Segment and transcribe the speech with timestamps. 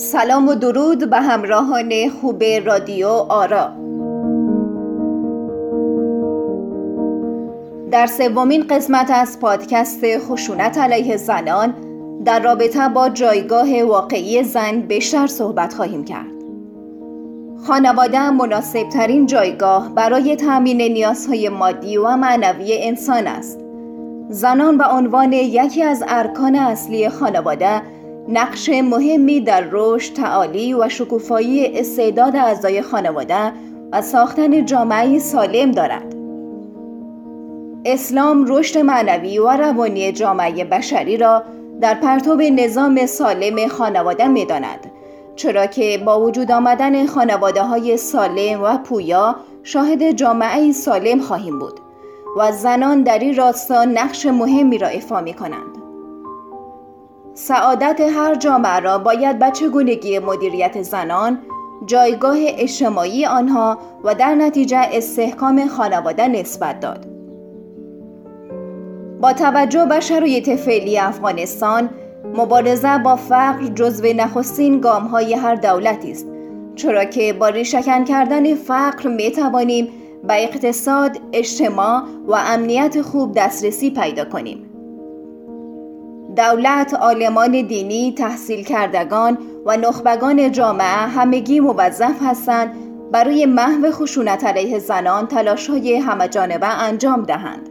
[0.00, 3.68] سلام و درود به همراهان خوب رادیو آرا.
[7.90, 11.74] در سومین قسمت از پادکست خشونت علیه زنان
[12.24, 16.40] در رابطه با جایگاه واقعی زن بیشتر صحبت خواهیم کرد.
[17.66, 23.60] خانواده مناسب ترین جایگاه برای تأمین نیازهای مادی و معنوی انسان است.
[24.28, 27.82] زنان به عنوان یکی از ارکان اصلی خانواده
[28.32, 33.52] نقش مهمی در رشد، تعالی و شکوفایی استعداد اعضای خانواده
[33.92, 36.14] و ساختن جامعه سالم دارد.
[37.84, 41.42] اسلام رشد معنوی و روانی جامعه بشری را
[41.80, 44.90] در پرتو نظام سالم خانواده می داند.
[45.36, 51.80] چرا که با وجود آمدن خانواده های سالم و پویا شاهد جامعه سالم خواهیم بود
[52.36, 55.79] و زنان در این راستا نقش مهمی را ایفا می کنند.
[57.34, 61.38] سعادت هر جامعه را باید به چگونگی مدیریت زنان،
[61.86, 67.06] جایگاه اجتماعی آنها و در نتیجه استحکام خانواده نسبت داد.
[69.20, 71.90] با توجه به شرایط فعلی افغانستان،
[72.34, 76.26] مبارزه با فقر جزو نخستین گام های هر دولتی است
[76.76, 79.88] چرا که با ریشکن کردن فقر می توانیم
[80.24, 84.69] به اقتصاد، اجتماع و امنیت خوب دسترسی پیدا کنیم.
[86.36, 92.74] دولت، عالمان دینی، تحصیل کردگان و نخبگان جامعه همگی موظف هستند
[93.12, 97.68] برای محو خشونت علیه زنان تلاش های همه جانبه انجام دهند.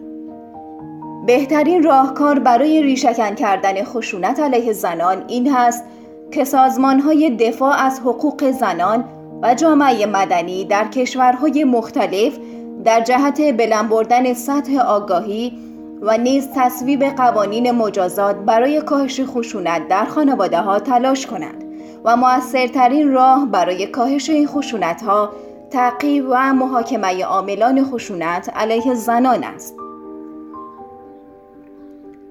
[1.26, 5.84] بهترین راهکار برای ریشکن کردن خشونت علیه زنان این هست
[6.32, 9.06] که سازمان های دفاع از حقوق زنان
[9.42, 12.38] و جامعه مدنی در کشورهای مختلف
[12.84, 15.69] در جهت بلند بردن سطح آگاهی
[16.02, 21.64] و نیز تصویب قوانین مجازات برای کاهش خشونت در خانواده ها تلاش کنند
[22.04, 25.34] و موثرترین راه برای کاهش این خشونت ها
[25.72, 29.76] تعقیب و محاکمه عاملان خشونت علیه زنان است.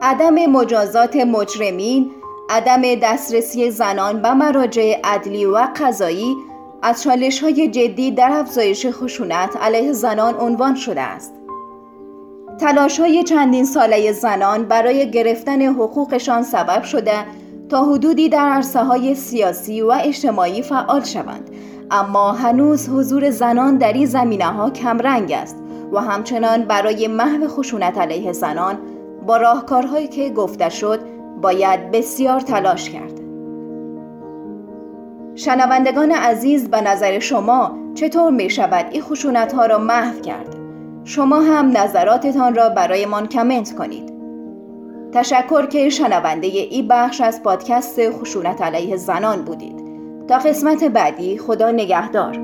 [0.01, 2.11] عدم مجازات مجرمین،
[2.51, 6.37] عدم دسترسی زنان به مراجع عدلی و قضایی
[6.83, 11.38] از چالش های جدی در افزایش خشونت علیه زنان عنوان شده است.
[12.59, 17.25] تلاش های چندین ساله زنان برای گرفتن حقوقشان سبب شده
[17.69, 21.51] تا حدودی در عرصه های سیاسی و اجتماعی فعال شوند
[21.91, 25.57] اما هنوز حضور زنان در این زمینه ها کمرنگ است
[25.93, 28.79] و همچنان برای محو خشونت علیه زنان
[29.27, 31.01] با راهکارهایی که گفته شد
[31.43, 33.21] باید بسیار تلاش کرد
[35.35, 40.58] شنوندگان عزیز به نظر شما چطور می شود این خشونت ها را محو کرد؟
[41.09, 44.13] شما هم نظراتتان را برایمان کامنت کنید.
[45.13, 49.77] تشکر که شنونده ای بخش از پادکست خشونت علیه زنان بودید.
[50.29, 52.39] تا قسمت بعدی خدا نگهدار.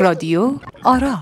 [0.00, 0.50] رادیو
[0.84, 1.16] آرا